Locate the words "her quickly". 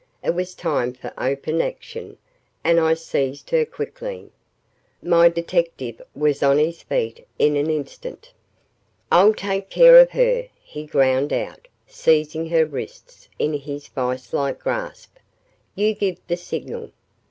3.51-4.31